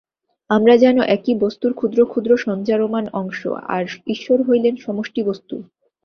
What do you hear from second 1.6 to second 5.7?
ক্ষুদ্র ক্ষুদ্র সঞ্চরমাণ অংশ, আর ঈশ্বর হইলেন সমষ্টিবস্তু।